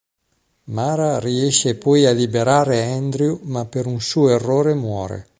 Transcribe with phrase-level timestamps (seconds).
[0.63, 5.27] Mara riesce poi a liberare Andrew ma per un suo errore muore.